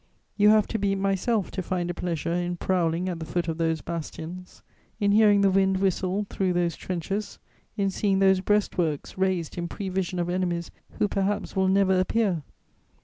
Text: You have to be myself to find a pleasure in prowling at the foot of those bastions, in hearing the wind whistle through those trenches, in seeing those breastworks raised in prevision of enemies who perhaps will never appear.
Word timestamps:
You 0.35 0.49
have 0.49 0.65
to 0.69 0.79
be 0.79 0.95
myself 0.95 1.51
to 1.51 1.61
find 1.61 1.91
a 1.91 1.93
pleasure 1.93 2.33
in 2.33 2.57
prowling 2.57 3.07
at 3.07 3.19
the 3.19 3.25
foot 3.27 3.47
of 3.47 3.59
those 3.59 3.81
bastions, 3.81 4.63
in 4.99 5.11
hearing 5.11 5.41
the 5.41 5.51
wind 5.51 5.77
whistle 5.77 6.25
through 6.27 6.53
those 6.53 6.75
trenches, 6.75 7.37
in 7.77 7.91
seeing 7.91 8.17
those 8.17 8.39
breastworks 8.39 9.15
raised 9.15 9.59
in 9.59 9.67
prevision 9.67 10.17
of 10.17 10.27
enemies 10.27 10.71
who 10.97 11.07
perhaps 11.07 11.55
will 11.55 11.67
never 11.67 11.99
appear. 11.99 12.41